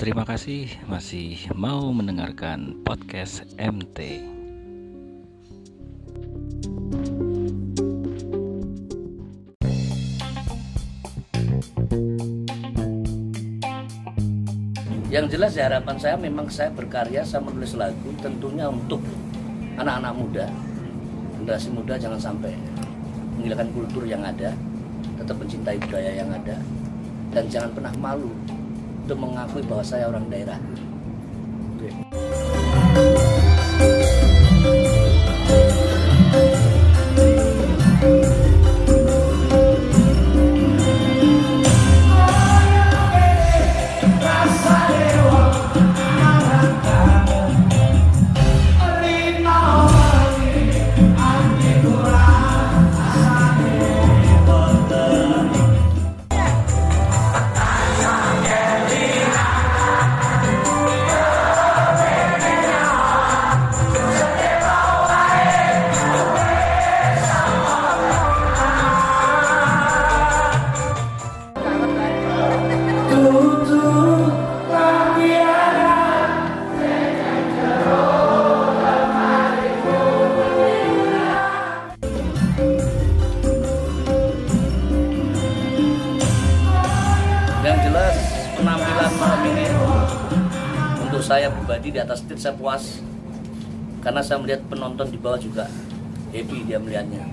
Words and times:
Terima 0.00 0.24
kasih. 0.24 0.64
Masih 0.88 1.44
mau 1.52 1.92
mendengarkan 1.92 2.72
podcast 2.88 3.44
MT. 3.60 4.24
Yang 15.12 15.36
jelas 15.36 15.52
ya 15.52 15.68
harapan 15.68 15.96
saya 16.00 16.16
memang 16.16 16.48
saya 16.48 16.72
berkarya, 16.72 17.20
saya 17.20 17.44
menulis 17.44 17.76
lagu 17.76 18.08
tentunya 18.24 18.72
untuk 18.72 19.04
anak-anak 19.76 20.16
muda, 20.16 20.46
generasi 21.36 21.68
muda 21.76 22.00
jangan 22.00 22.16
sampai 22.16 22.56
menghilangkan 23.36 23.68
kultur 23.76 24.08
yang 24.08 24.24
ada, 24.24 24.56
tetap 25.20 25.36
mencintai 25.36 25.76
budaya 25.76 26.24
yang 26.24 26.32
ada, 26.32 26.56
dan 27.36 27.44
jangan 27.52 27.76
pernah 27.76 27.92
malu 28.00 28.32
untuk 29.04 29.18
mengakui 29.18 29.62
bahwa 29.64 29.84
saya 29.84 30.08
orang 30.08 30.24
daerah. 30.28 30.58
Yang 31.80 31.96
penampilan 88.60 89.12
malam 89.16 89.40
ini. 89.48 89.64
Untuk 91.08 91.22
saya 91.24 91.48
pribadi 91.48 91.88
di 91.96 91.98
atas 91.98 92.20
stage 92.20 92.44
saya 92.44 92.54
puas. 92.54 93.00
Karena 94.04 94.20
saya 94.20 94.40
melihat 94.40 94.64
penonton 94.68 95.08
di 95.08 95.16
bawah 95.20 95.40
juga 95.40 95.64
happy 96.32 96.68
dia 96.68 96.76
melihatnya. 96.76 97.24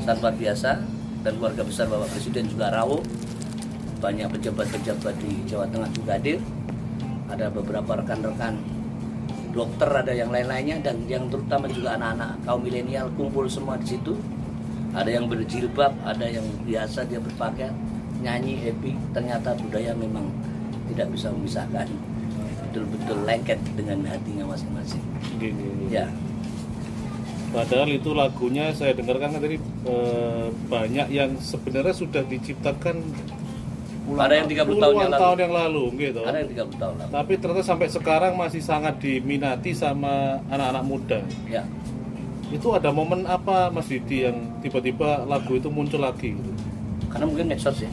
Sangat 0.00 0.20
luar 0.24 0.34
biasa 0.36 0.70
dan 1.24 1.32
keluarga 1.40 1.62
besar 1.64 1.88
Bapak 1.88 2.08
Presiden 2.12 2.48
juga 2.48 2.68
rawuh 2.72 3.00
banyak 3.96 4.28
pejabat-pejabat 4.28 5.14
di 5.24 5.40
Jawa 5.48 5.64
Tengah 5.72 5.88
juga 5.92 6.20
hadir. 6.20 6.38
Ada 7.32 7.48
beberapa 7.48 7.96
rekan-rekan 7.96 8.60
dokter 9.56 9.88
ada 9.88 10.12
yang 10.12 10.28
lain-lainnya 10.28 10.84
dan 10.84 11.00
yang 11.08 11.32
terutama 11.32 11.64
juga 11.72 11.96
anak-anak 11.96 12.44
kaum 12.44 12.60
milenial 12.60 13.08
kumpul 13.16 13.48
semua 13.48 13.80
di 13.80 13.96
situ. 13.96 14.12
Ada 14.92 15.16
yang 15.16 15.28
berjilbab 15.28 15.96
ada 16.04 16.28
yang 16.28 16.44
biasa 16.64 17.08
dia 17.08 17.20
berpakaian 17.20 17.72
nyanyi 18.22 18.54
happy 18.60 18.92
ternyata 19.12 19.52
budaya 19.58 19.92
memang 19.96 20.26
tidak 20.92 21.08
bisa 21.12 21.28
memisahkan 21.34 21.88
betul-betul 22.70 23.18
lengket 23.24 23.60
dengan 23.76 24.04
hatinya 24.08 24.44
masing-masing 24.52 25.02
Gini. 25.40 25.90
ya 25.90 26.06
Padahal 27.46 27.88
itu 27.88 28.10
lagunya 28.12 28.68
saya 28.74 28.92
dengarkan 28.92 29.38
kan 29.38 29.40
tadi 29.40 29.56
eh, 29.86 30.46
banyak 30.68 31.08
yang 31.08 31.30
sebenarnya 31.40 31.94
sudah 31.94 32.22
diciptakan 32.26 33.00
ada 34.06 34.34
yang 34.38 34.46
30 34.46 34.54
tahun 34.54 34.58
yang 34.60 34.68
puluhan 34.70 35.08
lalu 35.10 35.18
tahun 35.24 35.38
yang 35.40 35.52
lalu 35.54 35.82
gitu. 35.98 36.20
ada 36.26 36.38
yang 36.42 36.50
30 36.68 36.82
tahun 36.82 36.94
lalu 37.00 37.10
Tapi 37.16 37.32
ternyata 37.40 37.64
sampai 37.64 37.88
sekarang 37.88 38.32
masih 38.36 38.62
sangat 38.62 38.94
diminati 39.02 39.72
sama 39.74 40.38
anak-anak 40.52 40.84
muda. 40.84 41.20
ya 41.48 41.62
Itu 42.52 42.70
ada 42.76 42.94
momen 42.94 43.26
apa 43.26 43.72
Mas 43.74 43.88
Didi 43.90 44.22
yang 44.28 44.60
tiba-tiba 44.62 45.24
lagu 45.26 45.56
itu 45.58 45.66
muncul 45.72 46.02
lagi 46.02 46.36
gitu? 46.36 46.52
karena 47.16 47.32
mungkin 47.32 47.46
medsos 47.48 47.80
ya 47.80 47.88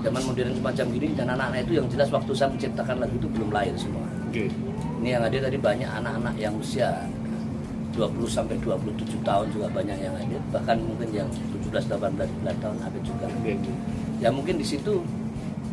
zaman 0.00 0.22
modern 0.24 0.52
semacam 0.56 0.86
gini 0.96 1.08
dan 1.12 1.26
anak-anak 1.32 1.60
itu 1.68 1.72
yang 1.80 1.86
jelas 1.92 2.08
waktu 2.08 2.32
saya 2.32 2.48
menciptakan 2.52 2.96
lagu 3.00 3.14
itu 3.16 3.28
belum 3.28 3.48
lahir 3.52 3.74
semua 3.76 4.06
Oke. 4.28 4.44
ini 5.02 5.08
yang 5.12 5.22
hadir 5.24 5.40
tadi 5.44 5.58
banyak 5.60 5.90
anak-anak 5.90 6.34
yang 6.40 6.54
usia 6.56 6.88
20 7.90 8.22
sampai 8.30 8.56
27 8.62 9.20
tahun 9.26 9.46
juga 9.50 9.66
banyak 9.68 9.98
yang 9.98 10.14
hadir 10.16 10.40
bahkan 10.54 10.76
mungkin 10.80 11.08
yang 11.12 11.28
17 11.68 11.90
18 11.90 12.16
19 12.46 12.62
tahun 12.62 12.76
ada 12.80 12.98
juga 13.04 13.26
Oke. 13.28 13.54
ya 14.22 14.28
mungkin 14.32 14.54
di 14.56 14.66
situ 14.66 15.04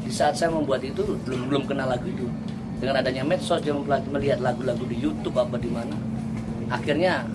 di 0.03 0.11
saat 0.11 0.35
saya 0.35 0.51
membuat 0.51 0.83
itu 0.83 1.03
belum 1.27 1.51
belum 1.51 1.63
kenal 1.67 1.87
lagu 1.87 2.07
itu 2.07 2.27
dengan 2.77 3.01
adanya 3.01 3.25
medsos 3.25 3.59
dia 3.59 3.73
melihat 4.11 4.39
lagu-lagu 4.39 4.85
di 4.85 4.97
YouTube 5.01 5.35
apa 5.35 5.57
di 5.57 5.67
mana 5.71 5.95
akhirnya 6.69 7.25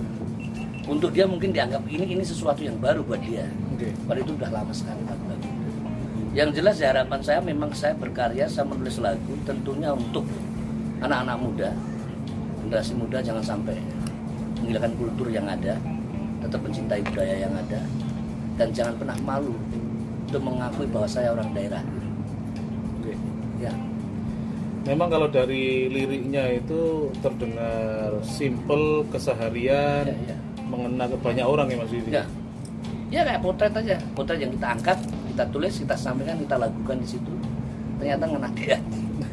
untuk 0.86 1.14
dia 1.14 1.24
mungkin 1.30 1.54
dianggap 1.54 1.82
ini 1.86 2.18
ini 2.18 2.24
sesuatu 2.26 2.62
yang 2.62 2.74
baru 2.78 3.06
buat 3.06 3.22
dia 3.22 3.46
Oke. 3.74 3.90
padahal 4.06 4.26
itu 4.26 4.32
udah 4.34 4.50
lama 4.50 4.72
sekali 4.74 5.02
yang 6.32 6.48
jelas 6.48 6.80
ya 6.80 6.96
harapan 6.96 7.20
saya 7.20 7.44
memang 7.44 7.68
saya 7.76 7.92
berkarya 7.92 8.48
saya 8.48 8.64
menulis 8.64 8.96
lagu 9.04 9.36
tentunya 9.44 9.92
untuk 9.92 10.24
anak-anak 11.04 11.36
muda. 11.36 11.70
Generasi 12.64 12.92
muda 12.96 13.18
jangan 13.20 13.44
sampai 13.44 13.76
menghilangkan 14.64 14.92
kultur 14.96 15.28
yang 15.28 15.44
ada 15.44 15.76
tetap 16.40 16.60
mencintai 16.64 17.02
budaya 17.04 17.36
yang 17.46 17.54
ada 17.54 17.80
dan 18.56 18.68
jangan 18.72 18.94
pernah 18.96 19.16
malu 19.22 19.54
untuk 20.26 20.42
mengakui 20.42 20.88
bahwa 20.88 21.08
saya 21.10 21.36
orang 21.36 21.52
daerah. 21.52 21.82
Oke. 22.98 23.12
ya. 23.60 23.72
Memang 24.82 25.12
kalau 25.12 25.28
dari 25.30 25.86
liriknya 25.92 26.58
itu 26.58 27.12
terdengar 27.22 28.18
simple 28.24 29.06
keseharian, 29.12 30.10
ya 30.10 30.16
ya. 30.32 30.36
mengena 30.66 31.06
ke 31.06 31.16
banyak 31.20 31.46
orang 31.46 31.68
ya 31.70 31.76
Mas 31.76 31.92
Didi. 31.92 32.10
ya. 32.10 32.24
Ya 33.12 33.20
kayak 33.28 33.44
potret 33.44 33.76
aja. 33.76 34.00
Potret 34.16 34.40
yang 34.40 34.50
kita 34.56 34.66
angkat 34.72 34.98
kita 35.32 35.44
tulis 35.48 35.72
kita 35.80 35.96
sampaikan 35.96 36.36
kita 36.36 36.60
lakukan 36.60 36.96
di 37.00 37.08
situ. 37.08 37.32
Ternyata 37.96 38.24
ngena 38.28 38.48
dia 38.52 38.76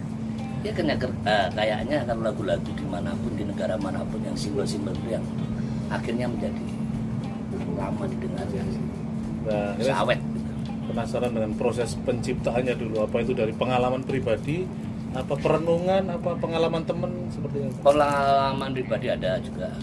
ya 0.66 0.72
kena 0.76 0.96
eh, 1.00 1.48
kayaknya 1.56 2.04
kan 2.04 2.18
lagu-lagu 2.20 2.68
di 2.68 2.86
mana 2.88 3.16
pun 3.16 3.32
di 3.36 3.44
negara 3.48 3.80
mana 3.80 4.04
pun 4.04 4.20
yang 4.24 4.36
simbol-simbol 4.36 4.92
itu 4.92 5.16
yang 5.16 5.26
akhirnya 5.88 6.28
menjadi 6.28 6.66
lama 7.80 8.04
didengar 8.12 8.48
Nah, 9.40 9.72
ini 9.72 9.88
bisa 9.88 9.96
awet 10.04 10.20
gitu. 10.20 10.52
penasaran 10.92 11.32
dengan 11.32 11.52
proses 11.56 11.96
penciptaannya 12.04 12.76
dulu. 12.76 13.08
Apa 13.08 13.24
itu 13.24 13.32
dari 13.32 13.56
pengalaman 13.56 14.04
pribadi 14.04 14.68
apa 15.16 15.34
perenungan 15.40 16.06
apa 16.12 16.38
pengalaman 16.38 16.84
temen 16.84 17.32
seperti 17.32 17.66
apa? 17.66 17.82
Pengalaman 17.88 18.70
pribadi 18.76 19.08
ada 19.10 19.40
juga 19.42 19.74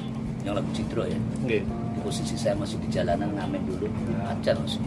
yang 0.44 0.60
lagu 0.60 0.70
Citro 0.76 1.08
ya. 1.08 1.18
Oke. 1.42 1.64
di 1.66 2.00
posisi 2.04 2.36
saya 2.36 2.54
masih 2.54 2.76
di 2.84 2.92
jalanan 2.92 3.32
ngamen 3.32 3.64
dulu 3.64 3.88
ajar 4.28 4.54
masih 4.60 4.78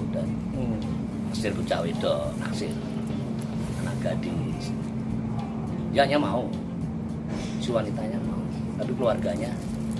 Naksir 1.29 1.53
bocah 1.53 1.79
wedok 1.85 2.33
naksir. 2.41 2.73
Anak 3.85 3.95
gadis. 4.01 4.73
Ya 5.93 6.09
hanya 6.09 6.17
mau. 6.17 6.49
Si 7.61 7.69
wanitanya 7.69 8.17
mau. 8.25 8.41
Tapi 8.81 8.91
keluarganya 8.97 9.53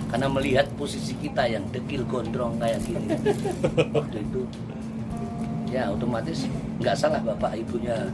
karena 0.09 0.25
melihat 0.25 0.65
posisi 0.73 1.13
kita 1.21 1.45
yang 1.45 1.61
dekil 1.69 2.01
gondrong 2.09 2.57
kayak 2.57 2.81
gini. 2.81 3.13
Waktu 3.95 4.25
itu 4.25 4.41
ya 5.69 5.93
otomatis 5.93 6.49
nggak 6.81 6.97
salah 6.97 7.21
bapak 7.21 7.53
ibunya 7.61 8.09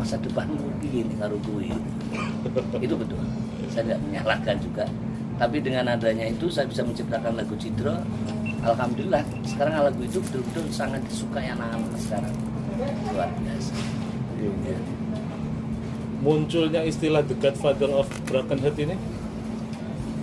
masa 0.00 0.16
depanmu 0.16 0.72
begini 0.80 1.12
karo 1.20 1.36
gue 1.44 1.68
itu 2.80 2.94
betul. 2.96 3.20
Saya 3.68 3.92
tidak 3.92 4.00
menyalahkan 4.08 4.56
juga. 4.64 4.84
Tapi 5.38 5.62
dengan 5.62 5.86
adanya 5.94 6.26
itu 6.26 6.50
saya 6.50 6.66
bisa 6.66 6.82
menciptakan 6.82 7.38
lagu 7.38 7.54
Citro 7.60 7.94
Alhamdulillah 8.58 9.22
sekarang 9.46 9.72
lagu 9.86 10.00
itu 10.02 10.18
betul-betul 10.18 10.64
sangat 10.74 10.98
disukai 11.06 11.46
anak-anak 11.54 11.94
sekarang. 11.98 12.34
Luar 13.14 13.30
biasa. 13.38 13.72
Ya. 14.38 14.74
munculnya 16.18 16.82
istilah 16.82 17.22
the 17.26 17.34
godfather 17.38 17.90
of 17.90 18.06
broken 18.26 18.58
heart 18.58 18.78
ini? 18.78 18.98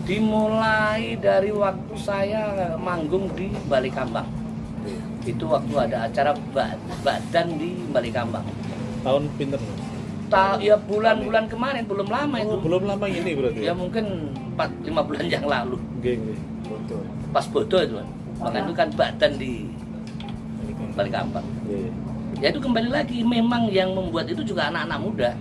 Dimulai 0.04 1.18
dari 1.18 1.52
waktu 1.56 1.94
saya 1.98 2.76
manggung 2.78 3.32
di 3.34 3.50
Balikambang. 3.72 4.28
Itu 5.26 5.50
waktu 5.50 5.74
ada 5.74 6.06
acara 6.06 6.32
ba- 6.54 6.78
badan 7.02 7.58
di 7.58 7.80
Balikambang. 7.90 8.46
Tahun 9.02 9.24
pinter 9.40 9.60
Ta 10.26 10.58
ya 10.58 10.74
bulan-bulan 10.74 11.46
kemarin 11.48 11.86
belum 11.86 12.10
lama 12.10 12.36
itu. 12.42 12.50
Oh, 12.50 12.62
belum 12.62 12.90
lama 12.90 13.06
ini 13.06 13.32
berarti 13.38 13.62
ya? 13.62 13.74
Mungkin 13.78 14.06
4 14.58 14.90
5 14.90 15.06
bulan 15.06 15.26
yang 15.30 15.46
lalu. 15.46 15.78
Oke, 16.02 16.18
oke. 16.18 16.98
pas 17.30 17.46
bodoh 17.52 17.78
itu 17.84 17.96
kan 18.36 18.44
makanya 18.44 18.62
itu 18.62 18.74
kan 18.74 18.90
badan 18.94 19.34
di 19.36 19.54
Balikambang 20.92 21.48
Iya, 21.66 21.90
ya 22.40 22.48
itu 22.52 22.60
kembali 22.60 22.90
lagi 22.90 23.20
memang 23.22 23.68
yang 23.68 23.92
membuat 23.92 24.28
itu 24.28 24.44
juga 24.44 24.68
anak-anak 24.68 25.00
muda. 25.02 25.32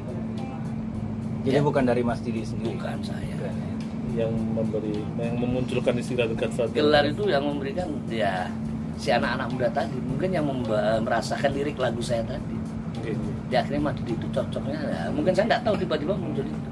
Jadi 1.43 1.59
Ya. 1.59 1.63
bukan 1.63 1.85
dari 1.85 2.01
Mas 2.01 2.19
Didi 2.19 2.43
sendiri. 2.43 2.75
bukan 2.75 2.99
saya. 3.03 3.35
Bukan, 3.35 3.55
ya. 3.55 3.73
yang 4.15 4.31
memberi 4.31 4.95
yang 5.17 5.35
memunculkan 5.37 5.95
istilah 5.97 6.27
The 6.27 6.37
Godfather 6.37 6.71
gelar 6.73 7.05
itu 7.05 7.23
yang 7.27 7.43
memberikan 7.45 7.89
ya 8.07 8.47
si 8.95 9.11
anak-anak 9.11 9.49
muda 9.51 9.69
tadi. 9.71 9.99
Mungkin 10.01 10.31
yang 10.31 10.47
memba- 10.47 11.03
merasakan 11.03 11.51
lirik 11.51 11.77
lagu 11.77 11.99
saya 11.99 12.23
tadi. 12.25 12.57
Oke. 12.95 13.11
di 13.45 13.55
akhirnya 13.55 13.83
Mas 13.85 13.95
Didi 13.99 14.15
itu 14.15 14.27
cocoknya 14.33 14.79
ya, 14.81 15.03
mungkin 15.13 15.31
saya 15.31 15.45
nggak 15.47 15.63
tahu 15.63 15.75
tiba-tiba 15.77 16.15
muncul 16.15 16.43
itu. 16.43 16.71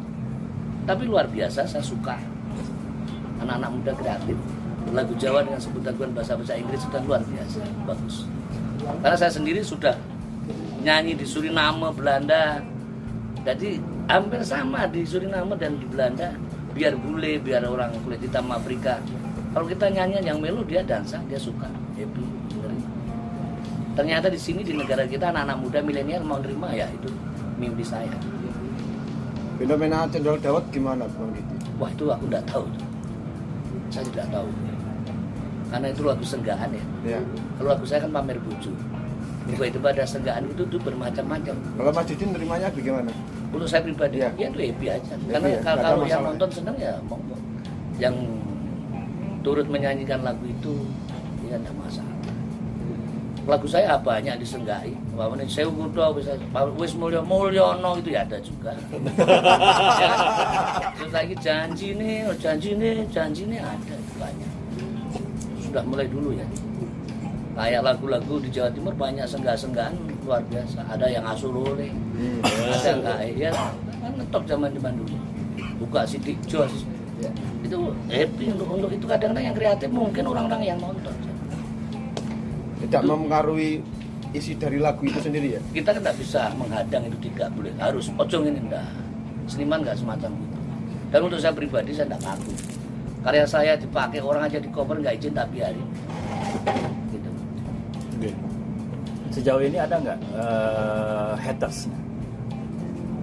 Tapi 0.83 1.03
luar 1.05 1.27
biasa 1.29 1.67
saya 1.67 1.83
suka. 1.83 2.17
Anak-anak 3.39 3.71
muda 3.71 3.93
kreatif 3.93 4.39
lagu 4.93 5.13
Jawa 5.17 5.41
dengan 5.43 5.61
sebutan 5.61 5.97
bahasa 6.13 6.37
bahasa 6.37 6.55
Inggris 6.57 6.85
kan 6.93 7.03
luar 7.09 7.25
biasa 7.25 7.65
bagus. 7.89 8.29
Karena 9.01 9.17
saya 9.17 9.33
sendiri 9.33 9.65
sudah 9.65 9.97
nyanyi 10.85 11.17
di 11.17 11.25
Suriname 11.25 11.89
Belanda. 11.97 12.61
Jadi 13.43 13.81
hampir 14.07 14.45
sama 14.45 14.87
di 14.87 15.03
Suriname 15.03 15.57
dan 15.57 15.81
di 15.81 15.87
Belanda. 15.89 16.37
Biar 16.73 16.97
bule 16.97 17.41
biar 17.41 17.65
orang 17.65 17.93
kulit 18.05 18.21
hitam 18.21 18.53
Afrika. 18.53 19.01
Kalau 19.53 19.69
kita 19.69 19.89
nyanyian 19.93 20.25
yang 20.25 20.39
melo 20.41 20.65
dia 20.65 20.81
dansa 20.81 21.21
dia 21.29 21.37
suka 21.37 21.69
happy 21.97 22.25
ternyata 23.93 24.33
di 24.33 24.41
sini 24.41 24.65
di 24.65 24.73
negara 24.73 25.05
kita 25.05 25.29
anak-anak 25.29 25.57
muda 25.61 25.79
milenial 25.85 26.25
mau 26.25 26.41
nerima 26.41 26.73
ya 26.73 26.89
itu 26.89 27.13
mimpi 27.61 27.85
saya. 27.85 28.09
Fenomena 29.61 30.09
cendol 30.09 30.41
dawet 30.41 30.65
gimana 30.73 31.05
Bang 31.13 31.37
wah 31.77 31.93
itu 31.93 32.09
aku 32.09 32.25
nggak 32.25 32.45
tahu. 32.49 32.65
Saya 33.93 34.09
tidak 34.09 34.33
tahu 34.33 34.49
karena 35.73 35.87
itu 35.89 36.03
lagu 36.05 36.25
senggaan 36.25 36.69
ya. 36.69 36.85
Ya. 37.17 37.21
kalau 37.57 37.69
lagu 37.73 37.85
saya 37.89 38.05
kan 38.05 38.13
pamer 38.13 38.37
buju 38.37 38.71
tiba-tiba 39.43 39.89
ada 39.91 40.05
senggaan 40.07 40.47
itu 40.47 40.63
tuh 40.71 40.79
bermacam-macam. 40.79 41.55
Kalau 41.59 41.91
Mas 41.91 42.07
Didi 42.07 42.25
nerimanya 42.31 42.71
bagaimana? 42.71 43.11
untuk 43.53 43.69
saya 43.69 43.85
pribadi 43.85 44.17
Iya. 44.25 44.31
ya 44.41 44.47
itu 44.49 44.61
happy 44.65 44.87
aja. 44.89 45.13
Happy 45.13 45.29
karena 45.29 45.49
ya, 45.53 45.61
kalau, 45.61 46.05
yang 46.09 46.23
nonton 46.25 46.49
seneng 46.49 46.77
ya 46.81 46.97
monggo. 47.05 47.37
Yang 48.01 48.15
turut 49.45 49.67
menyanyikan 49.69 50.25
lagu 50.25 50.41
itu 50.49 50.89
ya 51.45 51.61
tidak 51.61 51.77
masalah. 51.77 52.17
Lagu 53.43 53.67
saya 53.67 53.99
banyak 53.99 54.39
disenggai 54.39 54.95
Wawone 55.19 55.45
saya 55.51 55.67
kudo 55.69 56.15
bisa? 56.15 56.33
Wis 56.79 56.95
mulya 56.95 57.21
mulyono 57.21 57.99
itu 57.99 58.15
ya 58.15 58.23
ada 58.23 58.39
juga. 58.41 58.73
Ya. 59.99 60.11
terus 60.97 61.13
lagi 61.13 61.35
janji 61.43 61.93
nih 61.99 62.31
oh, 62.31 62.37
janji 62.39 62.79
nih 62.79 63.05
janji 63.11 63.43
nih 63.51 63.61
ada 63.61 63.95
itu 63.99 64.15
banyak 64.17 64.52
sudah 65.73 65.89
mulai 65.89 66.05
dulu 66.05 66.37
ya. 66.37 66.45
Kayak 67.57 67.81
lagu-lagu 67.81 68.37
di 68.45 68.49
Jawa 68.53 68.69
Timur 68.77 68.93
banyak 68.93 69.25
senggah-senggahan 69.25 69.97
luar 70.29 70.45
biasa. 70.53 70.85
Ada 70.85 71.09
yang 71.09 71.25
asulole 71.25 71.89
Hmm. 72.13 72.45
ada 72.45 72.93
nggak 73.01 73.19
ya. 73.41 73.49
Kan 74.05 74.13
ngetop 74.21 74.45
zaman 74.45 74.69
zaman 74.77 75.01
dulu. 75.01 75.17
Buka 75.81 76.05
sidik 76.05 76.37
jos. 76.45 76.85
Ya. 77.23 77.31
itu 77.63 77.79
happy 78.11 78.51
untuk 78.51 78.67
untuk 78.67 78.91
itu 78.91 79.07
kadang-kadang 79.07 79.47
yang 79.47 79.55
kreatif 79.55 79.87
mungkin 79.95 80.27
orang-orang 80.27 80.75
yang 80.75 80.79
nonton. 80.83 81.15
Tidak 82.83 83.03
mempengaruhi 83.07 83.79
isi 84.35 84.59
dari 84.59 84.83
lagu 84.83 85.07
itu 85.07 85.23
sendiri 85.23 85.55
ya? 85.55 85.63
kita 85.71 85.95
kan 85.95 86.03
nggak 86.03 86.19
bisa 86.19 86.51
menghadang 86.59 87.07
itu 87.07 87.31
tidak 87.31 87.55
boleh. 87.55 87.71
Harus 87.79 88.11
pocong 88.13 88.51
ini 88.51 88.59
enggak. 88.59 88.91
Seniman 89.47 89.87
nggak 89.87 90.03
semacam 90.03 90.35
itu. 90.35 90.59
Dan 91.15 91.21
untuk 91.31 91.39
saya 91.39 91.55
pribadi 91.55 91.95
saya 91.95 92.11
nggak 92.11 92.23
ngaku 92.27 92.72
karya 93.23 93.45
saya 93.45 93.73
dipakai 93.75 94.19
orang 94.19 94.43
aja 94.45 94.59
di 94.59 94.69
cover 94.69 94.99
nggak 94.99 95.15
izin 95.17 95.33
tak 95.33 95.47
biarin 95.49 95.87
gitu. 97.09 97.31
Oke. 98.13 98.31
Sejauh 99.31 99.61
ini 99.61 99.79
ada 99.79 99.97
nggak 99.97 100.19
eh, 100.19 101.33
haters? 101.41 101.87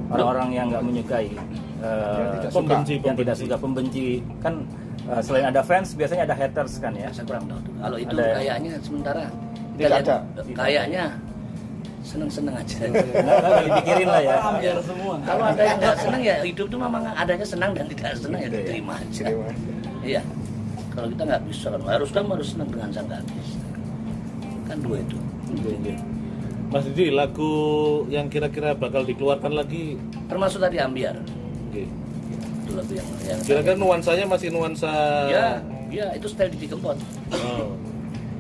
Orang-orang 0.10 0.50
yang 0.50 0.66
nggak 0.70 0.82
menyukai, 0.82 1.30
eh, 1.30 2.18
Yang 2.18 2.30
tidak 2.34 2.50
suka. 2.50 2.58
Pembenci, 2.58 2.96
yang 2.98 3.14
tidak 3.14 3.36
pembenci. 3.36 3.44
suka 3.46 3.58
pembenci 3.58 4.06
kan 4.40 4.54
eh, 5.06 5.22
selain 5.22 5.46
ada 5.46 5.62
fans 5.62 5.94
biasanya 5.94 6.24
ada 6.24 6.36
haters 6.36 6.74
kan 6.78 6.94
ya. 6.94 7.08
saya 7.12 7.26
kurang 7.26 7.46
tahu 7.46 7.60
tuh. 7.62 7.74
kalau 7.78 7.98
itu 7.98 8.16
Ada- 8.16 8.34
kayaknya 8.36 8.72
sementara 8.80 9.24
kita 9.70 9.78
Tidak 9.78 9.90
lihat, 9.92 10.08
ada. 10.08 10.18
kayaknya 10.56 11.04
seneng-seneng 12.02 12.56
aja 12.58 12.78
Nggak 12.82 13.22
nggak 13.22 13.64
dipikirin 13.70 14.08
lah 14.08 14.22
ya. 14.22 14.36
Ya. 14.58 14.74
Kalau 15.22 15.44
ada 15.46 15.62
yang 15.62 15.78
nggak 15.78 15.96
senang 16.00 16.22
ya 16.22 16.36
hidup 16.42 16.68
tuh 16.68 16.80
memang 16.80 17.04
adanya 17.06 17.46
senang 17.46 17.72
dan 17.72 17.86
tidak 17.86 18.18
senang 18.18 18.40
ya 18.40 18.48
Gitu 18.50 18.56
ya. 18.56 18.62
diterima 18.66 18.94
aja. 18.98 19.24
Iya. 20.04 20.22
Kalau 20.96 21.08
kita 21.12 21.24
nggak 21.28 21.44
bisa 21.48 21.68
kan 21.72 21.82
harus 21.86 22.10
kan 22.12 22.24
harus 22.28 22.48
senang 22.56 22.70
dengan 22.72 22.90
sang 22.92 23.08
gadis. 23.08 23.48
Kan 24.68 24.78
dua 24.84 24.98
itu. 25.00 25.18
Oke, 25.56 25.70
oke. 25.76 25.94
Mas 26.70 26.86
Didi, 26.86 27.10
lagu 27.10 27.52
yang 28.14 28.30
kira-kira 28.30 28.78
bakal 28.78 29.02
dikeluarkan 29.02 29.58
lagi, 29.58 29.98
Termasuk 30.30 30.62
tadi 30.62 30.78
ambiar. 30.78 31.18
oke. 31.18 31.84
Itu 32.62 32.72
lagu 32.78 32.92
yang 32.94 33.08
yang 33.26 33.40
kira-kira 33.42 33.76
nuansanya 33.76 34.26
masih 34.30 34.54
nuansa. 34.54 34.92
Ya, 35.32 35.48
ya 35.90 36.08
itu 36.14 36.30
style 36.30 36.54
di 36.54 36.70
Kempot. 36.70 36.98
Oh. 37.34 37.74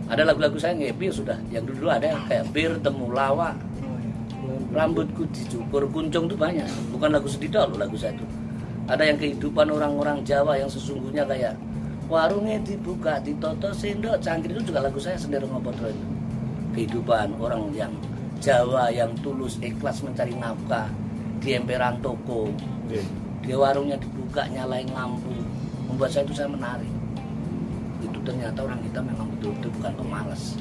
Ada 0.09 0.25
lagu-lagu 0.25 0.57
saya 0.57 0.73
yang 0.73 0.93
happy 0.93 1.09
sudah. 1.13 1.37
Yang 1.53 1.73
dulu 1.73 1.89
ada 1.89 2.05
yang 2.13 2.21
kayak 2.25 2.49
bir 2.49 2.77
temu 2.81 3.13
lawa. 3.13 3.53
Rambutku 4.69 5.25
dicukur 5.33 5.89
kuncung 5.89 6.29
tuh 6.29 6.37
banyak. 6.37 6.65
Bukan 6.93 7.09
lagu 7.09 7.25
sedih 7.25 7.49
loh 7.53 7.77
lagu 7.77 7.97
saya 7.97 8.13
itu. 8.13 8.25
Ada 8.89 9.05
yang 9.05 9.21
kehidupan 9.21 9.69
orang-orang 9.69 10.25
Jawa 10.25 10.57
yang 10.57 10.65
sesungguhnya 10.65 11.21
kayak 11.29 11.53
warungnya 12.09 12.57
dibuka, 12.65 13.21
ditoto 13.21 13.69
sendok, 13.69 14.17
cangkir 14.17 14.57
itu 14.57 14.73
juga 14.73 14.89
lagu 14.89 14.97
saya 14.97 15.13
sendiri 15.13 15.45
ngopotro 15.45 15.93
itu. 15.93 16.07
Kehidupan 16.73 17.37
orang 17.37 17.69
yang 17.77 17.93
Jawa 18.41 18.89
yang 18.89 19.13
tulus 19.21 19.61
ikhlas 19.61 20.01
mencari 20.01 20.33
nafkah 20.33 20.89
di 21.37 21.53
emperan 21.53 22.01
toko, 22.01 22.49
Oke. 22.49 23.05
di 23.45 23.53
warungnya 23.53 23.93
dibuka 24.01 24.49
nyalain 24.49 24.89
lampu. 24.89 25.37
Membuat 25.85 26.09
saya 26.09 26.25
itu 26.25 26.33
saya 26.33 26.49
menarik. 26.49 26.89
Itu 28.01 28.17
ternyata 28.25 28.65
orang 28.65 28.81
kita 28.89 29.05
memang 29.05 29.29
betul-betul 29.37 29.69
bukan 29.77 29.93
pemalas. 30.01 30.57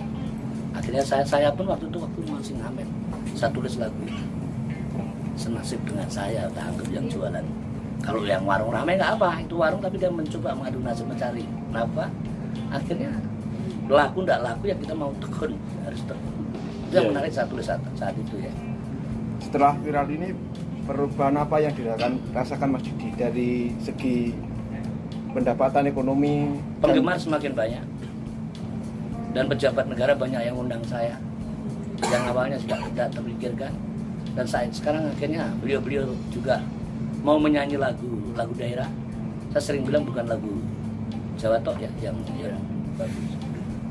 Akhirnya 0.76 1.00
saya 1.00 1.25
saya 1.25 1.48
pun 1.48 1.64
waktu 1.64 1.88
itu 1.88 1.96
waktu 1.96 2.19
masih 2.28 2.54
ngamen 2.60 2.88
saya 3.32 3.48
tulis 3.56 3.80
lagu 3.80 3.96
itu. 4.04 4.25
Senasib 5.38 5.80
dengan 5.88 6.10
saya 6.12 6.44
tak 6.52 6.76
anggap 6.76 6.88
yang 6.92 7.06
jualan 7.08 7.46
kalau 8.03 8.23
yang 8.25 8.43
warung 8.47 8.71
ramai 8.71 8.95
nggak 8.95 9.19
apa 9.19 9.43
itu 9.43 9.55
warung 9.59 9.83
tapi 9.83 9.99
dia 9.99 10.11
mencoba 10.11 10.55
mengadu 10.55 10.79
nasib 10.81 11.06
mencari 11.06 11.45
nafkah. 11.71 12.11
Akhirnya 12.69 13.11
laku 13.89 14.19
nggak 14.23 14.41
laku 14.45 14.65
ya 14.69 14.77
kita 14.77 14.95
mau 14.95 15.11
tekun 15.19 15.53
harus 15.85 16.00
tekun. 16.05 16.35
Itu 16.89 16.93
yang 16.95 17.05
Iya. 17.05 17.11
menarik 17.12 17.33
tulis 17.35 17.64
saat, 17.69 17.81
saat 17.97 18.14
itu 18.17 18.37
ya. 18.40 18.52
Setelah 19.40 19.73
viral 19.81 20.09
ini 20.09 20.28
perubahan 20.88 21.37
apa 21.37 21.57
yang 21.61 21.73
dirasakan 21.76 22.17
rasakan 22.33 22.69
Mas 22.73 22.83
Didi 22.85 23.09
dari 23.12 23.50
segi 23.76 24.33
pendapatan 25.37 25.85
ekonomi 25.85 26.57
dan- 26.81 26.97
penggemar 26.97 27.17
semakin 27.21 27.52
banyak. 27.52 27.85
Dan 29.37 29.45
pejabat 29.45 29.85
negara 29.85 30.17
banyak 30.17 30.40
yang 30.40 30.57
undang 30.57 30.81
saya. 30.88 31.21
Yang 32.09 32.23
awalnya 32.33 32.57
sudah 32.57 32.78
tidak 32.88 33.09
terpikirkan. 33.12 33.73
Dan 34.33 34.47
saya 34.49 34.67
sekarang 34.73 35.12
akhirnya 35.12 35.52
beliau-beliau 35.61 36.09
juga 36.33 36.62
mau 37.22 37.37
menyanyi 37.37 37.76
lagu 37.76 38.08
lagu 38.34 38.52
daerah 38.54 38.88
saya 39.54 39.62
sering 39.75 39.82
bilang 39.87 40.04
bukan 40.06 40.26
lagu 40.28 40.52
Jawa 41.38 41.58
tok 41.62 41.78
ya 41.78 41.90
yang 42.02 42.18
yang 42.38 42.58
bagus 42.98 43.30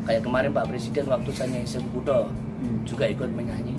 kayak 0.07 0.21
kemarin 0.23 0.51
Pak 0.51 0.65
Presiden 0.67 1.05
waktu 1.07 1.29
saya 1.31 1.47
nyanyi 1.51 1.67
Sekudo 1.67 2.31
Hmm. 2.57 2.81
juga 2.89 3.05
ikut 3.05 3.29
menyanyi 3.37 3.77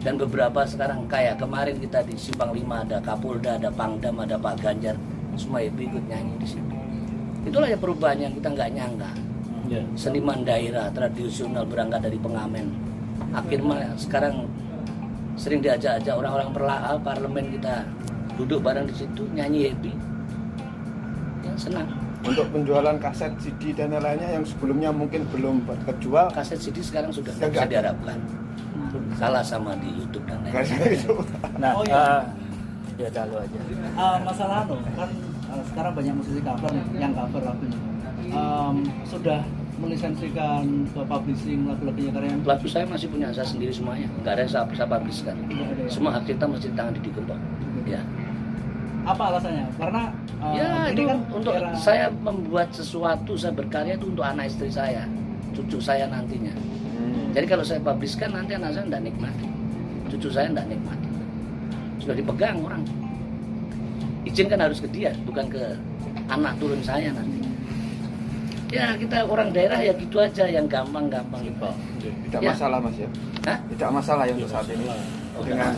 dan 0.00 0.16
beberapa 0.16 0.64
sekarang 0.64 1.04
kayak 1.04 1.36
kemarin 1.36 1.76
kita 1.76 2.00
di 2.06 2.14
Simpang 2.14 2.54
Lima 2.54 2.86
ada 2.86 3.02
Kapolda, 3.02 3.58
ada 3.58 3.74
Pangdam, 3.74 4.22
ada 4.22 4.38
Pak 4.38 4.62
Ganjar, 4.62 4.94
semua 5.34 5.66
ibu 5.66 5.82
ikut 5.82 6.06
nyanyi 6.06 6.30
di 6.38 6.46
situ. 6.46 6.74
Itulah 7.42 7.66
ya 7.66 7.74
perubahan 7.74 8.22
yang 8.22 8.32
kita 8.38 8.54
nggak 8.54 8.70
nyangka. 8.70 9.10
Ya. 9.66 9.82
Seniman 9.98 10.46
daerah 10.46 10.94
tradisional 10.94 11.66
berangkat 11.66 12.06
dari 12.06 12.22
pengamen. 12.22 12.70
Akhirnya 13.34 13.98
sekarang 13.98 14.46
sering 15.36 15.60
diajak-ajak 15.60 16.12
orang-orang 16.12 16.48
perla- 16.50 16.98
parlemen 16.98 17.46
kita 17.50 17.84
duduk 18.34 18.60
bareng 18.60 18.84
di 18.84 18.94
situ 18.96 19.22
nyanyi 19.30 19.70
happy. 19.70 19.92
Ya 21.42 21.52
senang. 21.54 21.88
untuk 22.18 22.42
penjualan 22.50 22.98
kaset 22.98 23.30
CD 23.38 23.70
dan 23.70 23.94
lainnya 23.94 24.26
yang 24.32 24.42
sebelumnya 24.42 24.90
mungkin 24.90 25.22
belum 25.30 25.62
terjual 25.86 26.26
Kaset 26.34 26.58
CD 26.58 26.82
sekarang 26.82 27.14
sudah 27.14 27.30
bisa 27.30 27.62
diharapkan. 27.64 28.18
Kalah 29.14 29.46
sama 29.46 29.78
di 29.78 29.94
YouTube 29.94 30.26
dan 30.26 30.42
lain-lain. 30.42 31.06
Nah, 31.62 31.78
Oh, 31.78 31.86
iya. 31.86 32.26
eh, 32.98 33.06
ya 33.06 33.22
lu 33.24 33.38
aja. 33.38 33.58
Eh, 33.62 34.16
masalah 34.26 34.66
anu 34.66 34.74
kan 34.90 35.06
eh, 35.46 35.62
sekarang 35.70 35.92
banyak 35.94 36.14
musisi 36.18 36.40
cover 36.42 36.70
nih 36.72 36.84
yang 36.98 37.14
cover 37.14 37.42
lagunya 37.44 37.78
Em, 38.26 38.76
sudah 39.06 39.40
melisensikan 39.76 40.64
ke 40.88 41.00
publishing 41.04 41.68
lagu-lagunya 41.68 42.10
kalian 42.12 42.36
Lagu 42.48 42.64
saya 42.64 42.88
masih 42.88 43.12
punya 43.12 43.28
saya 43.32 43.44
sendiri 43.44 43.72
semuanya. 43.72 44.08
Nggak 44.24 44.32
ada 44.32 44.40
yang 44.42 44.52
saya, 44.52 44.64
saya 44.72 44.88
publishkan. 44.88 45.34
Ya? 45.52 45.66
Semua 45.92 46.10
hak 46.16 46.22
cipta 46.24 46.44
masih 46.48 46.68
di 46.72 46.76
tangan 46.76 46.92
di 46.96 47.00
Kempot. 47.12 47.40
Ya. 47.86 48.02
apa 49.06 49.22
alasannya 49.30 49.70
karena 49.78 50.02
eh, 50.42 50.54
Ya 50.58 50.70
itu 50.90 51.06
kan 51.06 51.18
untuk 51.30 51.54
era- 51.54 51.78
saya 51.78 52.10
membuat 52.10 52.74
sesuatu, 52.74 53.38
saya 53.38 53.54
berkarya 53.54 53.94
itu 53.94 54.10
untuk 54.10 54.26
anak 54.26 54.50
istri 54.50 54.66
saya, 54.66 55.06
cucu 55.54 55.78
saya 55.78 56.10
nantinya. 56.10 56.50
Jadi 57.30 57.46
kalau 57.46 57.62
saya 57.62 57.78
publishkan 57.78 58.34
nanti 58.34 58.58
anak 58.58 58.74
saya 58.74 58.82
tidak 58.90 59.06
nikmati, 59.06 59.46
cucu 60.10 60.26
saya 60.26 60.50
tidak 60.50 60.66
nikmati. 60.74 61.08
Sudah 62.02 62.16
dipegang 62.18 62.58
orang. 62.66 62.82
izin 64.26 64.50
kan 64.50 64.58
harus 64.58 64.82
ke 64.82 64.90
dia 64.90 65.14
bukan 65.22 65.46
ke 65.46 65.62
anak 66.26 66.58
turun 66.58 66.82
saya 66.82 67.14
nanti 67.14 67.35
ya 68.76 68.86
kita 68.94 69.16
orang 69.24 69.48
daerah 69.50 69.78
ya 69.78 69.92
gitu 69.92 70.16
aja 70.18 70.44
yang 70.46 70.66
gampang-gampang 70.66 71.42
itu 71.42 71.68
Tidak 72.28 72.40
Ya. 72.40 72.52
masalah 72.52 72.78
mas 72.78 72.96
ya. 72.96 73.08
Hah? 73.44 73.58
Tidak 73.66 73.88
masalah 73.90 74.22
ya 74.22 74.32
untuk 74.34 74.50
saat 74.50 74.66
ini. 74.68 74.86
Oh, 75.32 75.42
Dengan 75.42 75.72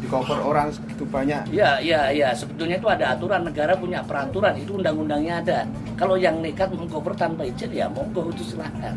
di 0.00 0.06
cover 0.06 0.38
orang 0.40 0.66
segitu 0.70 1.04
banyak. 1.06 1.40
Ya, 1.50 1.76
ya, 1.78 2.08
ya. 2.10 2.32
Sebetulnya 2.32 2.76
itu 2.76 2.88
ada 2.88 3.12
aturan 3.12 3.44
negara 3.44 3.72
punya 3.74 4.00
peraturan 4.00 4.56
itu 4.56 4.74
undang-undangnya 4.74 5.34
ada. 5.38 5.58
Kalau 5.94 6.16
yang 6.16 6.40
nekat 6.40 6.72
mengcover 6.72 7.12
tanpa 7.14 7.44
izin 7.44 7.70
ya 7.70 7.86
monggo 7.86 8.28
itu 8.28 8.42
silahkan. 8.46 8.96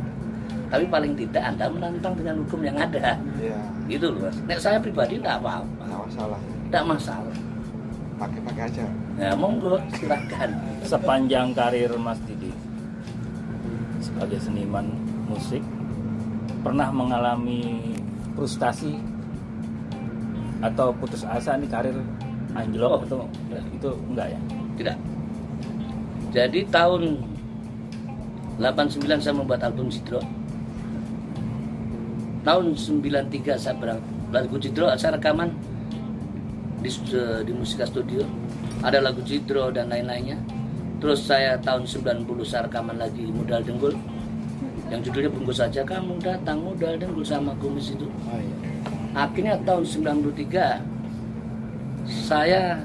Tapi 0.67 0.89
paling 0.89 1.13
tidak 1.13 1.43
Anda 1.45 1.69
menantang 1.69 2.13
dengan 2.15 2.35
hukum 2.41 2.59
yang 2.61 2.77
ada. 2.77 3.19
Ya, 3.37 3.57
Gitu 3.85 4.09
loh. 4.09 4.25
Mas. 4.25 4.37
Nek 4.43 4.59
saya 4.59 4.77
pribadi 4.79 5.19
tidak 5.19 5.37
apa-apa, 5.37 5.83
tidak 5.83 5.99
masalah. 6.01 6.39
tidak 6.65 6.83
masalah. 6.87 7.35
Pakai-pakai 8.15 8.63
aja. 8.65 8.85
Ya 9.13 9.31
monggo 9.35 9.77
silahkan. 9.93 10.49
sepanjang 10.81 11.53
karir 11.53 11.93
Mas 11.95 12.17
Didi 12.23 12.32
sebagai 14.13 14.37
seniman 14.45 14.85
musik 15.25 15.65
pernah 16.61 16.93
mengalami 16.93 17.81
frustasi 18.37 19.01
atau 20.63 20.93
putus 20.95 21.25
asa 21.25 21.57
nih 21.57 21.67
karir 21.67 21.97
anjlok 22.53 22.93
Oh, 22.93 23.01
atau 23.03 23.19
itu 23.73 23.89
enggak 24.13 24.27
ya? 24.31 24.39
Tidak. 24.77 24.97
Jadi 26.33 26.59
tahun 26.69 27.01
89 28.61 29.01
saya 29.21 29.33
membuat 29.33 29.65
album 29.65 29.89
Cidro. 29.89 30.21
Tahun 32.45 32.65
93 32.77 33.57
saya 33.57 33.75
berang 33.75 33.99
lagu 34.29 34.57
Cidro 34.61 34.93
saya 34.93 35.17
rekaman 35.17 35.49
di, 36.79 36.89
di 37.43 37.51
Musika 37.53 37.89
Studio. 37.89 38.21
Ada 38.85 39.01
lagu 39.01 39.25
Cidro 39.25 39.73
dan 39.73 39.89
lain-lainnya. 39.89 40.37
Terus 41.03 41.27
saya 41.27 41.59
tahun 41.59 41.83
90 41.83 42.23
saya 42.47 42.63
rekaman 42.63 42.95
lagi 42.95 43.27
Modal 43.27 43.59
Denggul 43.59 43.91
yang 44.87 45.03
judulnya 45.03 45.27
bungkus 45.35 45.59
saja 45.59 45.83
kamu 45.83 46.15
datang 46.23 46.63
modal 46.63 46.95
denggul 46.95 47.27
sama 47.27 47.51
kumis 47.59 47.91
itu. 47.91 48.07
Oh, 48.07 48.39
iya. 48.39 48.55
akhirnya 49.11 49.59
tahun 49.67 49.83
93 49.83 50.79
saya 52.07 52.79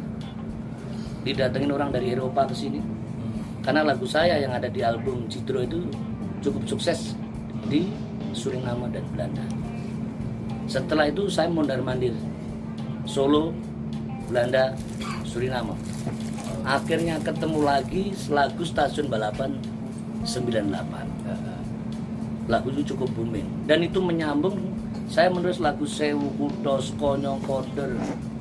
didatengin 1.22 1.70
orang 1.70 1.94
dari 1.94 2.10
Eropa 2.16 2.42
ke 2.50 2.58
sini. 2.58 2.82
Karena 3.62 3.87
lagu 3.87 4.02
saya 4.08 4.40
yang 4.40 4.50
ada 4.50 4.66
di 4.66 4.82
album 4.82 5.30
Cidro 5.30 5.62
itu 5.62 5.87
cukup 6.42 6.66
sukses 6.66 7.14
di 7.70 7.87
Suriname 8.34 8.90
dan 8.90 9.06
Belanda. 9.14 9.44
Setelah 10.66 11.06
itu 11.06 11.30
saya 11.30 11.46
mondar 11.52 11.78
mandir 11.84 12.18
Solo 13.06 13.54
Belanda 14.26 14.75
Suriname 15.22 15.88
akhirnya 16.68 17.16
ketemu 17.25 17.64
lagi 17.64 18.12
selagu 18.12 18.60
stasiun 18.60 19.08
balapan 19.08 19.56
98 20.20 20.68
lagu 22.48 22.72
itu 22.72 22.96
cukup 22.96 23.12
booming. 23.12 23.44
Dan 23.68 23.84
itu 23.84 24.00
menyambung 24.00 24.56
saya 25.08 25.28
menulis 25.28 25.60
lagu 25.60 25.84
Sewu 25.84 26.32
Kudos 26.40 26.96
Konyong 26.96 27.44
Koder 27.44 27.92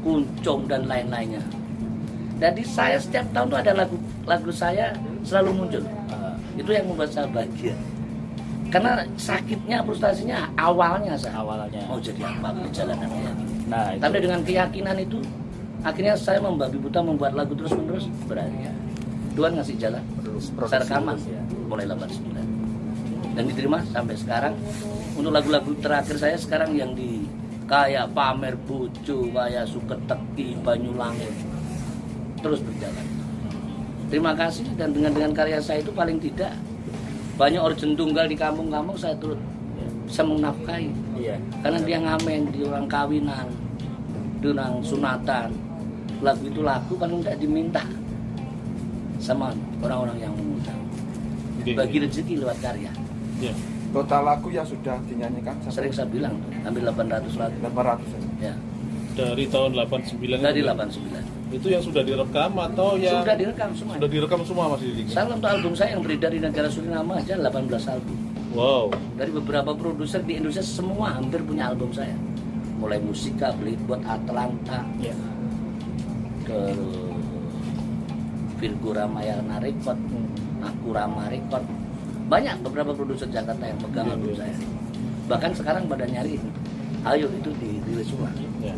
Kuncung 0.01 0.63
dan 0.71 0.87
lain-lainnya. 0.87 1.43
Jadi 2.39 2.63
saya 2.63 2.95
setiap 2.95 3.27
tahun 3.35 3.51
tuh 3.51 3.59
ada 3.59 3.71
lagu 3.75 3.99
lagu 4.23 4.51
saya 4.51 4.95
selalu 5.27 5.51
muncul. 5.63 5.83
Ah, 6.07 6.35
itu 6.55 6.71
yang 6.71 6.87
membuat 6.87 7.11
saya 7.11 7.27
bahagia. 7.27 7.75
Karena 8.67 9.03
sakitnya 9.15 9.79
frustasinya 9.83 10.47
awalnya 10.59 11.15
saya 11.15 11.39
awalnya. 11.39 11.83
mau 11.87 11.99
jadi 11.99 12.19
apa 12.23 12.51
gini 12.51 12.95
Nah, 13.67 13.91
itu. 13.91 13.99
tapi 13.99 14.17
dengan 14.23 14.39
keyakinan 14.47 14.95
itu 15.03 15.19
akhirnya 15.85 16.15
saya 16.17 16.41
membabi 16.41 16.77
buta 16.81 17.01
membuat 17.01 17.37
lagu 17.37 17.53
terus 17.53 17.73
menerus 17.73 18.05
berani 18.25 18.69
Tuhan 19.37 19.53
ngasih 19.53 19.77
jalan. 19.77 20.01
Terus 20.25 20.49
saya 20.65 20.81
rekaman 20.81 21.17
ya. 21.29 21.41
mulai 21.69 21.85
89 21.85 23.37
dan 23.37 23.43
diterima 23.45 23.79
sampai 23.93 24.15
sekarang. 24.17 24.53
Untuk 25.13 25.29
lagu-lagu 25.29 25.73
terakhir 25.77 26.17
saya 26.17 26.37
sekarang 26.37 26.73
yang 26.73 26.97
di 26.97 27.25
kayak 27.69 28.09
pamer 28.17 28.57
bojo 28.65 29.29
kayak 29.29 29.69
suketeki 29.69 30.57
banyulangit 30.65 31.33
terus 32.41 32.65
berjalan. 32.65 33.05
Terima 34.09 34.33
kasih. 34.33 34.65
Dan 34.73 34.97
dengan 34.97 35.13
dengan 35.13 35.31
karya 35.37 35.61
saya 35.61 35.85
itu 35.85 35.93
paling 35.93 36.17
tidak 36.17 36.57
banyak 37.37 37.61
origin 37.61 37.93
tunggal 37.93 38.25
di 38.25 38.33
kampung-kampung 38.33 38.97
saya 38.97 39.13
turut 39.21 39.37
bisa 40.07 40.23
menafkahi. 40.23 40.89
Iya. 41.19 41.35
karena 41.65 41.79
dia 41.83 41.97
ngamen 41.99 42.41
di 42.53 42.61
orang 42.63 42.87
kawinan 42.87 43.47
di 44.39 44.45
orang 44.53 44.79
sunatan 44.85 45.49
lagu 46.21 46.43
itu 46.45 46.61
lagu 46.65 46.93
kan 46.97 47.09
tidak 47.09 47.37
diminta 47.37 47.83
sama 49.17 49.53
orang-orang 49.81 50.17
yang 50.21 50.33
mengundang 50.33 50.79
bagi 51.75 51.97
rezeki 51.99 52.33
lewat 52.45 52.57
karya. 52.63 52.91
Ya. 53.43 53.53
Total 53.91 54.21
lagu 54.23 54.47
yang 54.51 54.67
sudah 54.67 54.99
dinyanyikan 55.07 55.57
sering 55.67 55.91
saya 55.91 56.07
bilang 56.07 56.35
tuh, 56.43 56.51
hampir 56.63 56.83
800 56.83 57.39
lagu. 57.39 57.55
800 57.59 58.07
ya. 58.39 58.51
ya. 58.51 58.53
Dari 59.17 59.45
tahun 59.49 59.73
89 59.73 60.37
dari 60.37 60.61
itu, 60.61 60.69
89 60.69 61.37
itu 61.47 61.67
yang 61.71 61.79
sudah 61.79 62.03
direkam 62.03 62.51
atau 62.59 62.99
yang 62.99 63.23
sudah 63.23 63.35
direkam 63.39 63.71
semua. 63.71 63.93
sudah 63.95 64.09
direkam 64.11 64.41
semua 64.43 64.63
Mas 64.75 64.83
Didi? 64.83 65.03
saya 65.07 65.31
untuk 65.31 65.47
album 65.47 65.73
saya 65.73 65.95
yang 65.95 66.03
beredar 66.03 66.29
di 66.35 66.43
negara 66.43 66.67
Suriname 66.67 67.23
aja 67.23 67.39
18 67.39 67.71
album. 67.87 68.17
Wow. 68.57 68.89
dari 69.15 69.31
beberapa 69.31 69.71
produser 69.77 70.25
di 70.25 70.33
Indonesia 70.37 70.65
semua 70.65 71.13
hampir 71.13 71.39
punya 71.45 71.69
album 71.71 71.93
saya. 71.93 72.13
Mulai 72.77 72.99
musika 73.01 73.53
beli 73.53 73.77
buat 73.85 74.01
Atlanta. 74.05 74.81
Iya. 74.97 75.15
Ke 76.47 76.59
Virgo 78.57 78.89
Ramayana 78.95 79.59
Record, 79.61 79.99
Aku 80.63 80.87
Rama 80.95 81.29
Record. 81.29 81.63
Banyak 82.27 82.63
beberapa 82.65 82.91
produser 82.95 83.29
Jakarta 83.29 83.63
yang 83.63 83.79
pegang 83.79 84.07
Iya, 84.09 84.13
album 84.17 84.31
iya. 84.33 84.39
saya. 84.41 84.55
Bahkan 85.27 85.51
sekarang 85.55 85.83
pada 85.87 86.05
nyari, 86.07 86.39
ayo 87.05 87.27
itu 87.31 87.49
dirilis 87.61 88.07
semua. 88.09 88.31
Ya. 88.63 88.75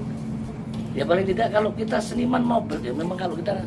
Ya 0.97 1.03
paling 1.05 1.25
tidak 1.25 1.53
kalau 1.53 1.69
kita 1.77 2.01
seniman 2.01 2.41
mau 2.41 2.59
ber, 2.59 2.81
ya 2.81 2.91
memang 2.91 3.15
kalau 3.15 3.37
kita 3.37 3.61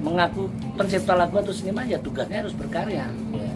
mengaku 0.00 0.48
pencipta 0.76 1.12
lagu 1.16 1.40
atau 1.40 1.52
seniman 1.52 1.84
ya 1.88 1.98
tugasnya 2.00 2.44
harus 2.46 2.54
berkarya. 2.56 3.08
Iya. 3.34 3.52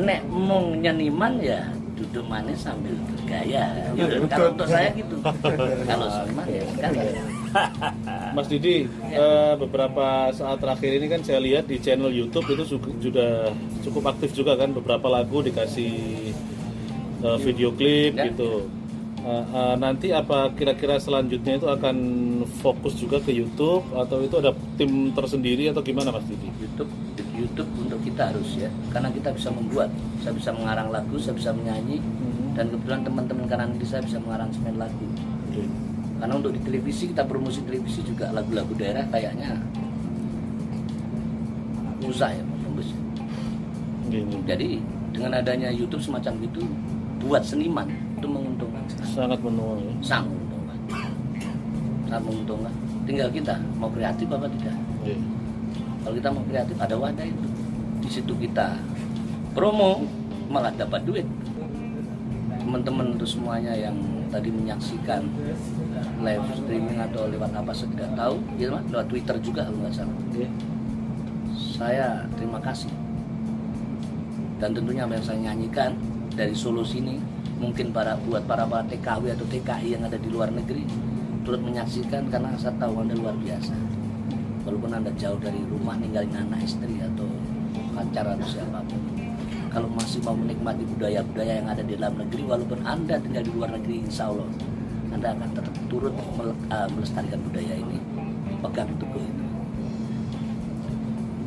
Nek 0.00 0.20
mau 0.30 0.72
nyeniman 0.74 1.38
ya 1.42 1.66
duduk 1.94 2.24
manis 2.26 2.64
sambil 2.64 2.96
bergaya. 3.06 3.92
Iya, 3.94 4.04
betul. 4.06 4.26
Kalau 4.32 4.48
untuk 4.56 4.68
saya 4.70 4.88
gitu. 4.96 5.16
kalau 5.90 6.06
seniman 6.08 6.46
ya 6.48 6.62
berkarya. 6.74 7.22
Mas 8.30 8.46
Didi, 8.46 8.84
eh, 9.04 9.54
beberapa 9.56 10.06
saat 10.30 10.58
terakhir 10.58 10.90
ini 10.94 11.06
kan 11.06 11.20
saya 11.20 11.38
lihat 11.38 11.64
di 11.64 11.76
channel 11.76 12.10
YouTube 12.10 12.46
itu 12.48 12.64
su- 12.68 12.98
sudah 13.00 13.50
cukup 13.80 14.04
aktif 14.08 14.30
juga 14.32 14.54
kan 14.54 14.70
beberapa 14.70 15.06
lagu 15.06 15.40
dikasih 15.40 15.92
eh, 17.20 17.38
video 17.38 17.70
klip 17.70 18.14
Ya. 18.14 18.28
gitu. 18.28 18.64
Eh, 19.20 19.28
eh, 19.44 19.74
nanti 19.76 20.08
apa 20.10 20.48
kira-kira 20.50 20.96
selanjutnya 20.96 21.54
itu 21.54 21.68
akan 21.68 21.96
fokus 22.58 22.96
juga 22.96 23.20
ke 23.20 23.28
YouTube 23.30 23.84
atau 23.92 24.16
itu 24.18 24.32
ada 24.34 24.50
tim 24.74 25.12
tersendiri 25.12 25.68
atau 25.68 25.80
gimana 25.80 26.08
Mas 26.08 26.24
Didi? 26.24 26.48
YouTube 26.56 26.88
YouTube 27.36 27.68
untuk 27.78 28.00
kita 28.00 28.32
harus 28.32 28.48
ya 28.54 28.68
karena 28.88 29.08
kita 29.08 29.28
bisa 29.30 29.48
membuat 29.50 29.92
saya 30.18 30.32
bisa 30.32 30.50
mengarang 30.50 30.88
lagu 30.88 31.16
saya 31.16 31.36
bisa 31.36 31.52
menyanyi 31.52 32.00
dan 32.52 32.68
kebetulan 32.68 33.00
teman-teman 33.02 33.44
kanan 33.46 33.68
kiri 33.76 33.86
saya 33.86 34.00
bisa 34.00 34.16
mengaransemen 34.18 34.76
lagu 34.76 35.04
Oke. 35.46 35.62
Karena 36.20 36.36
untuk 36.36 36.52
di 36.52 36.60
televisi 36.60 37.08
kita 37.08 37.24
promosi 37.24 37.64
televisi 37.64 38.04
juga 38.04 38.28
lagu-lagu 38.28 38.76
daerah 38.76 39.08
kayaknya 39.08 39.56
susah 42.04 42.36
ya 42.36 42.42
menembus 42.44 42.92
Gini. 44.12 44.36
jadi 44.44 44.68
dengan 45.16 45.40
adanya 45.40 45.72
YouTube 45.72 46.04
semacam 46.04 46.36
itu 46.44 46.62
buat 47.24 47.44
seniman 47.44 47.88
itu 48.20 48.28
menguntungkan. 48.28 48.84
Sangat 49.04 49.40
menunggu 49.40 49.80
ya. 49.80 49.92
sangat 50.04 50.28
menguntungkan 50.28 50.78
sangat 52.04 52.22
menguntungkan 52.28 52.72
tinggal 53.08 53.28
kita 53.32 53.54
mau 53.80 53.88
kreatif 53.88 54.28
apa 54.28 54.46
tidak 54.60 54.76
Oke. 55.00 55.14
kalau 56.04 56.14
kita 56.20 56.28
mau 56.28 56.44
kreatif 56.44 56.76
ada 56.76 56.94
wadah 57.00 57.26
itu 57.26 57.46
di 58.00 58.08
situ 58.12 58.32
kita 58.36 58.76
promo 59.56 60.04
malah 60.52 60.72
dapat 60.76 61.00
duit 61.08 61.26
teman-teman 62.60 63.16
untuk 63.16 63.28
semuanya 63.28 63.72
yang 63.72 63.96
tadi 64.30 64.48
menyaksikan 64.48 65.26
live 66.22 66.46
streaming 66.54 66.98
atau 67.02 67.26
lewat 67.26 67.50
apa 67.50 67.74
saya 67.74 67.90
tidak 67.98 68.10
tahu 68.14 68.36
ya 68.56 68.66
lewat 68.70 69.06
Twitter 69.10 69.36
juga 69.42 69.66
kalau 69.66 69.78
nggak 69.82 69.94
salah. 69.94 70.14
Oke. 70.30 70.46
saya 71.80 72.24
terima 72.38 72.62
kasih. 72.62 72.92
Dan 74.60 74.76
tentunya 74.76 75.08
apa 75.08 75.16
yang 75.16 75.26
saya 75.26 75.38
nyanyikan 75.50 75.96
dari 76.36 76.52
Solo 76.52 76.84
sini 76.84 77.16
mungkin 77.60 77.92
para 77.92 78.16
buat 78.24 78.44
para 78.44 78.64
para 78.64 78.84
TKW 78.88 79.36
atau 79.36 79.46
TKI 79.48 79.98
yang 79.98 80.04
ada 80.04 80.16
di 80.16 80.28
luar 80.32 80.48
negeri 80.52 80.84
turut 81.44 81.60
menyaksikan 81.60 82.28
karena 82.28 82.52
saya 82.56 82.76
tahu 82.76 83.00
anda 83.00 83.16
luar 83.16 83.34
biasa. 83.40 83.72
Walaupun 84.68 84.92
anda 84.92 85.10
jauh 85.16 85.40
dari 85.40 85.60
rumah 85.66 85.96
ninggalin 85.96 86.36
anak 86.36 86.62
istri 86.62 87.00
atau 87.00 87.26
pacar 87.96 88.36
atau 88.36 88.46
siapa 88.46 88.84
pun 88.86 89.00
kalau 89.70 89.88
masih 89.94 90.18
mau 90.26 90.34
menikmati 90.34 90.82
budaya-budaya 90.98 91.62
yang 91.62 91.68
ada 91.70 91.82
di 91.86 91.94
dalam 91.94 92.14
negeri 92.18 92.42
walaupun 92.42 92.78
anda 92.82 93.16
tinggal 93.22 93.42
di 93.46 93.52
luar 93.54 93.70
negeri 93.74 94.02
insya 94.02 94.28
Allah 94.28 94.46
anda 95.10 95.28
akan 95.34 95.50
tetap 95.54 95.74
turut 95.86 96.14
eh, 96.14 96.88
melestarikan 96.94 97.40
budaya 97.46 97.74
ini 97.78 97.98
pegang 98.60 98.90
teguh 98.98 99.22
itu 99.22 99.44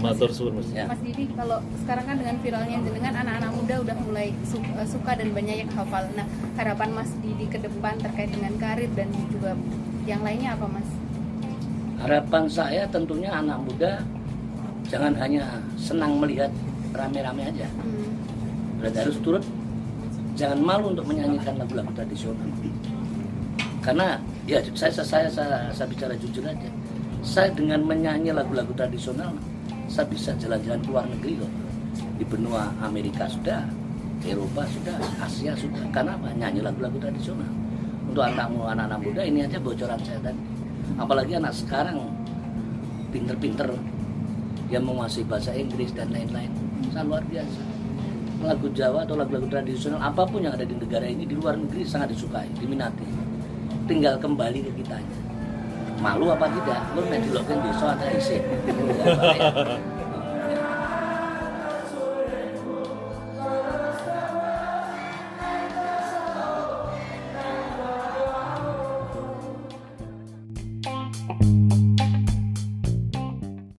Matur 0.03 0.35
suwun 0.35 0.59
Mas. 0.59 0.67
Ya. 0.75 0.83
Mas 0.83 0.99
Didi, 0.99 1.31
kalau 1.31 1.63
sekarang 1.79 2.03
kan 2.11 2.19
dengan 2.19 2.35
viralnya 2.43 2.75
dengan 2.83 3.13
anak-anak 3.23 3.51
muda 3.55 3.75
udah 3.87 3.95
mulai 4.03 4.35
eh, 4.35 4.87
suka 4.87 5.11
dan 5.15 5.31
banyak 5.31 5.63
yang 5.63 5.71
hafal. 5.71 6.03
Nah, 6.11 6.27
harapan 6.59 6.89
Mas 6.91 7.11
Didi 7.23 7.47
ke 7.47 7.55
depan 7.55 7.95
terkait 8.03 8.35
dengan 8.35 8.51
karir 8.59 8.91
dan 8.99 9.07
juga 9.31 9.55
yang 10.03 10.19
lainnya 10.27 10.59
apa, 10.59 10.67
Mas? 10.67 10.89
Harapan 12.03 12.43
saya 12.51 12.83
tentunya 12.91 13.31
anak 13.31 13.63
muda 13.63 14.03
jangan 14.91 15.15
hanya 15.15 15.63
senang 15.79 16.19
melihat 16.19 16.51
rame-rame 16.91 17.47
aja. 17.47 17.67
Hmm. 17.79 18.12
Berarti 18.83 18.99
harus 18.99 19.17
turut 19.23 19.43
jangan 20.35 20.59
malu 20.59 20.91
untuk 20.91 21.07
menyanyikan 21.07 21.55
lagu-lagu 21.55 21.87
tradisional. 21.95 22.51
Karena 23.79 24.19
ya 24.43 24.59
saya 24.75 24.91
saya 24.91 25.31
saya, 25.31 25.71
saya 25.71 25.87
bicara 25.87 26.11
jujur 26.19 26.43
aja. 26.43 26.67
Saya 27.23 27.47
dengan 27.55 27.79
menyanyi 27.87 28.35
lagu-lagu 28.35 28.75
tradisional 28.75 29.31
saya 29.87 30.03
bisa 30.11 30.35
jalan-jalan 30.35 30.83
ke 30.83 30.89
luar 30.91 31.07
negeri 31.07 31.39
loh. 31.39 31.51
Di 32.19 32.27
benua 32.27 32.75
Amerika 32.83 33.23
sudah, 33.31 33.63
Eropa 34.27 34.67
sudah, 34.67 34.99
Asia 35.23 35.55
sudah. 35.55 35.87
Karena 35.95 36.19
apa? 36.19 36.35
Nyanyi 36.35 36.59
lagu-lagu 36.59 36.99
tradisional. 36.99 37.47
Untuk 38.11 38.19
anakmu 38.19 38.67
anak-anak 38.67 38.99
muda 38.99 39.21
ini 39.23 39.47
aja 39.47 39.63
bocoran 39.63 39.95
saya 40.03 40.19
tadi. 40.19 40.43
Apalagi 40.99 41.39
anak 41.39 41.55
sekarang 41.55 42.03
pinter-pinter 43.15 43.71
yang 44.67 44.83
menguasai 44.83 45.23
bahasa 45.23 45.55
Inggris 45.55 45.95
dan 45.95 46.11
lain-lain. 46.11 46.51
Sangat 46.91 47.07
luar 47.07 47.23
biasa 47.31 47.72
lagu 48.43 48.67
Jawa 48.75 49.07
atau 49.07 49.15
lagu-lagu 49.15 49.47
tradisional 49.47 50.03
apa 50.03 50.27
pun 50.27 50.43
yang 50.43 50.53
ada 50.53 50.67
di 50.67 50.75
negara 50.75 51.07
ini 51.07 51.23
di 51.23 51.35
luar 51.35 51.55
negeri 51.55 51.87
sangat 51.87 52.11
disukai, 52.13 52.47
diminati. 52.59 53.07
Tinggal 53.87 54.19
kembali 54.19 54.59
ke 54.67 54.71
kitanya. 54.83 55.17
Malu 56.03 56.31
apa 56.31 56.51
tidak? 56.51 56.79
Lu 56.95 57.07
nek 57.07 57.19
dilokin 57.23 57.59
desa 57.63 57.95
ada 57.95 58.05
isi. 58.11 58.37